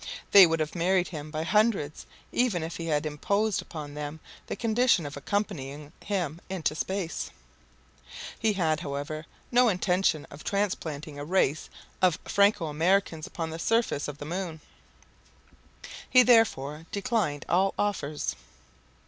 They 0.31 0.47
would 0.47 0.59
have 0.59 0.73
married 0.73 1.09
him 1.09 1.29
by 1.29 1.43
hundreds, 1.43 2.07
even 2.31 2.63
if 2.63 2.77
he 2.77 2.87
had 2.87 3.05
imposed 3.05 3.61
upon 3.61 3.93
them 3.93 4.19
the 4.47 4.55
condition 4.55 5.05
of 5.05 5.15
accompanying 5.15 5.93
him 6.03 6.41
into 6.49 6.73
space. 6.73 7.29
He 8.39 8.53
had, 8.53 8.79
however, 8.79 9.27
no 9.51 9.69
intention 9.69 10.25
of 10.31 10.43
transplanting 10.43 11.19
a 11.19 11.23
race 11.23 11.69
of 12.01 12.17
Franco 12.25 12.65
Americans 12.65 13.27
upon 13.27 13.51
the 13.51 13.59
surface 13.59 14.07
of 14.07 14.17
the 14.17 14.25
moon. 14.25 14.59
He 16.09 16.23
therefore 16.23 16.87
declined 16.91 17.45
all 17.47 17.75
offers. 17.77 18.35